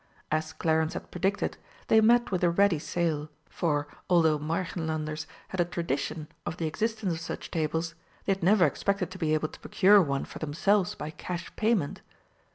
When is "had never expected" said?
8.33-9.11